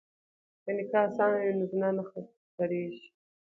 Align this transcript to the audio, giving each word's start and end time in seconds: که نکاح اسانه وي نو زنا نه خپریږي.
که 0.63 0.71
نکاح 0.77 1.03
اسانه 1.07 1.37
وي 1.45 1.51
نو 1.57 1.63
زنا 1.71 1.89
نه 1.97 2.03
خپریږي. 2.09 3.05